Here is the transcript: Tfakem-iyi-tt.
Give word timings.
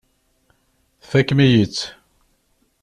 Tfakem-iyi-tt. 1.01 1.83